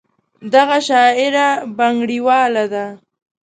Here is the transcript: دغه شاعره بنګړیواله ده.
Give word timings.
دغه 0.53 0.77
شاعره 0.87 1.47
بنګړیواله 1.77 2.65
ده. 2.73 2.85